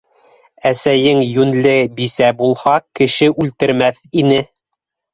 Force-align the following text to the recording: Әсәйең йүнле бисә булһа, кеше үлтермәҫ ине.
Әсәйең 0.69 1.21
йүнле 1.25 1.75
бисә 2.01 2.33
булһа, 2.41 2.77
кеше 3.03 3.33
үлтермәҫ 3.45 4.05
ине. 4.27 4.45